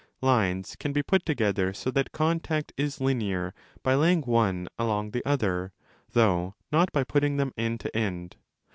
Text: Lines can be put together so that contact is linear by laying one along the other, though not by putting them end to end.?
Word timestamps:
Lines 0.21 0.75
can 0.75 0.93
be 0.93 1.03
put 1.03 1.27
together 1.27 1.75
so 1.75 1.91
that 1.91 2.11
contact 2.11 2.73
is 2.75 2.99
linear 2.99 3.53
by 3.83 3.93
laying 3.93 4.23
one 4.23 4.67
along 4.79 5.11
the 5.11 5.21
other, 5.27 5.73
though 6.13 6.55
not 6.71 6.91
by 6.91 7.03
putting 7.03 7.37
them 7.37 7.53
end 7.55 7.81
to 7.81 7.95
end.? 7.95 8.37